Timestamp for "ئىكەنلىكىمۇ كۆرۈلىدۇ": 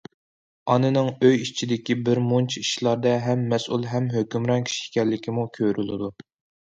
4.89-6.11